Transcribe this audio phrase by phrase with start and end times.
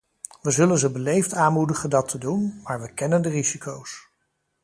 [0.41, 4.07] We zullen ze beleefd aanmoedigen dat te doen, maar we kennen de risico's.